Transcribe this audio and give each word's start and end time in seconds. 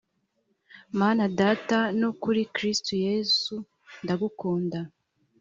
mana 0.99 1.23
data 1.39 1.77
no 2.01 2.09
kuri 2.21 2.41
kristo 2.55 2.91
yesu 3.07 3.55
ndagukunda 4.03 4.79